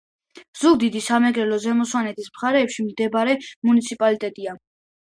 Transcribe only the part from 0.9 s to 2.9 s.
სამეგრელო- ზემო სვანეთის მხარეში